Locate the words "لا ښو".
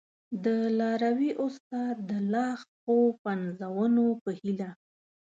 2.33-2.97